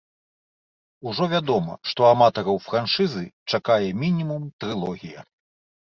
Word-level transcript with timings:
Ужо 1.09 1.27
вядома, 1.33 1.75
што 1.91 2.07
аматараў 2.13 2.57
франшызы 2.67 3.25
чакае 3.57 3.89
мінімум 4.05 4.51
трылогія. 4.63 5.19